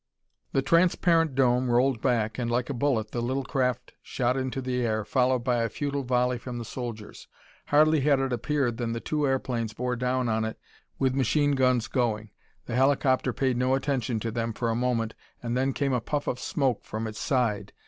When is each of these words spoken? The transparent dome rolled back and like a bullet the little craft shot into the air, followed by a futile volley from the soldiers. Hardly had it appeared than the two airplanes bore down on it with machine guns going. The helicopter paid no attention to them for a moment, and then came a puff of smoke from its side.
The 0.53 0.63
transparent 0.63 1.35
dome 1.35 1.69
rolled 1.69 2.01
back 2.01 2.39
and 2.39 2.49
like 2.49 2.71
a 2.71 2.73
bullet 2.73 3.11
the 3.11 3.21
little 3.21 3.43
craft 3.43 3.93
shot 4.01 4.35
into 4.35 4.59
the 4.59 4.83
air, 4.83 5.05
followed 5.05 5.43
by 5.43 5.57
a 5.57 5.69
futile 5.69 6.01
volley 6.01 6.39
from 6.39 6.57
the 6.57 6.65
soldiers. 6.65 7.27
Hardly 7.67 7.99
had 8.01 8.17
it 8.19 8.33
appeared 8.33 8.77
than 8.77 8.93
the 8.93 8.99
two 8.99 9.27
airplanes 9.27 9.73
bore 9.73 9.95
down 9.95 10.27
on 10.27 10.43
it 10.43 10.57
with 10.97 11.13
machine 11.13 11.51
guns 11.51 11.87
going. 11.87 12.31
The 12.65 12.73
helicopter 12.73 13.31
paid 13.31 13.57
no 13.57 13.75
attention 13.75 14.19
to 14.21 14.31
them 14.31 14.53
for 14.53 14.71
a 14.71 14.75
moment, 14.75 15.13
and 15.43 15.55
then 15.55 15.71
came 15.71 15.93
a 15.93 16.01
puff 16.01 16.25
of 16.25 16.39
smoke 16.39 16.83
from 16.83 17.05
its 17.05 17.19
side. 17.19 17.71